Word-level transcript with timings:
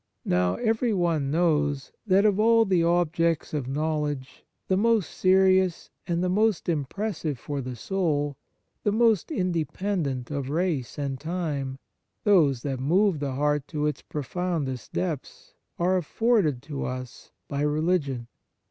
Now, 0.25 0.55
everyone 0.55 1.29
knows 1.29 1.91
that, 2.07 2.25
of 2.25 2.39
all 2.39 2.65
the 2.65 2.83
objects 2.83 3.53
of 3.53 3.67
know 3.67 3.99
ledge, 3.99 4.43
the 4.67 4.75
most 4.75 5.11
serious 5.11 5.91
and 6.07 6.23
the 6.23 6.27
most 6.29 6.67
impressive 6.67 7.37
for 7.37 7.61
the 7.61 7.75
soul, 7.75 8.35
the 8.81 8.91
most 8.91 9.31
independent 9.31 10.31
of 10.31 10.49
race 10.49 10.97
and 10.97 11.19
time, 11.19 11.77
those 12.23 12.63
that 12.63 12.79
move 12.79 13.19
the 13.19 13.33
heart 13.33 13.67
to 13.67 13.85
its 13.85 14.01
pro 14.01 14.21
f 14.21 14.33
oundest 14.35 14.91
depths, 14.91 15.53
are 15.77 15.97
afforded 15.97 16.63
to 16.63 16.83
us 16.83 17.29
by 17.47 17.61
religion. 17.61 18.27